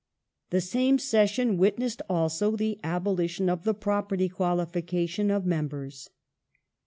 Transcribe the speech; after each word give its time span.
The 0.49 0.61
same 0.61 0.97
session 0.97 1.57
witnessed, 1.59 2.01
also, 2.09 2.55
the 2.55 2.79
abolition 2.83 3.49
of 3.49 3.65
the 3.65 3.75
property 3.75 4.29
qualification 4.29 5.29
of 5.29 5.45
mem 5.45 5.67
bers. 5.67 6.09